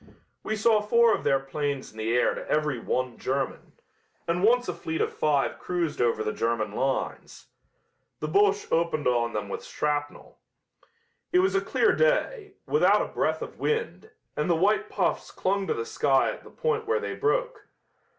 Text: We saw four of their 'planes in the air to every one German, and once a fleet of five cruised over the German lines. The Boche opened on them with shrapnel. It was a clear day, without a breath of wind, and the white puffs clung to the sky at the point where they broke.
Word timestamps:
We 0.41 0.55
saw 0.55 0.81
four 0.81 1.13
of 1.13 1.23
their 1.23 1.39
'planes 1.39 1.91
in 1.91 1.99
the 1.99 2.17
air 2.17 2.33
to 2.33 2.49
every 2.49 2.79
one 2.79 3.19
German, 3.19 3.73
and 4.27 4.41
once 4.43 4.67
a 4.67 4.73
fleet 4.73 4.99
of 4.99 5.13
five 5.13 5.59
cruised 5.59 6.01
over 6.01 6.23
the 6.23 6.33
German 6.33 6.71
lines. 6.71 7.49
The 8.19 8.27
Boche 8.27 8.65
opened 8.71 9.05
on 9.07 9.33
them 9.33 9.47
with 9.47 9.63
shrapnel. 9.63 10.39
It 11.31 11.37
was 11.37 11.53
a 11.53 11.61
clear 11.61 11.93
day, 11.93 12.53
without 12.65 13.03
a 13.03 13.13
breath 13.13 13.43
of 13.43 13.59
wind, 13.59 14.09
and 14.35 14.49
the 14.49 14.55
white 14.55 14.89
puffs 14.89 15.29
clung 15.29 15.67
to 15.67 15.75
the 15.75 15.85
sky 15.85 16.31
at 16.31 16.43
the 16.43 16.49
point 16.49 16.87
where 16.87 16.99
they 16.99 17.13
broke. 17.13 17.67